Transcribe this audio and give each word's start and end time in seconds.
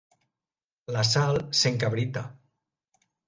La 0.95 1.03
Sal 1.09 1.37
s'encabrita. 1.61 2.25